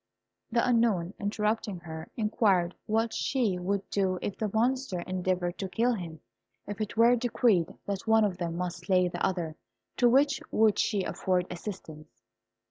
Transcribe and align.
The 0.51 0.67
Unknown, 0.67 1.13
interrupting 1.19 1.77
her, 1.81 2.09
inquired 2.17 2.73
what 2.87 3.13
she 3.13 3.59
would 3.59 3.87
do 3.91 4.17
if 4.23 4.35
the 4.35 4.49
Monster 4.51 5.01
endeavoured 5.01 5.59
to 5.59 5.69
kill 5.69 5.93
him; 5.93 6.21
and, 6.65 6.75
if 6.75 6.81
it 6.81 6.97
were 6.97 7.15
decreed 7.15 7.77
that 7.85 8.07
one 8.07 8.23
of 8.25 8.39
them 8.39 8.57
must 8.57 8.85
slay 8.85 9.09
the 9.09 9.23
other, 9.23 9.55
to 9.97 10.09
which 10.09 10.41
would 10.49 10.79
she 10.79 11.03
afford 11.03 11.45
assistance? 11.51 12.23